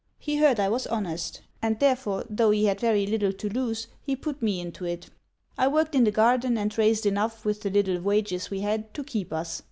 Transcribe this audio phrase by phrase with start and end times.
[0.17, 4.15] He heard I was honest; and therefore, tho' he had very little to lose, he
[4.15, 5.11] put me into it.
[5.59, 9.03] I worked in the garden, and raised enough, with the little wages we had, to
[9.03, 9.59] keep us.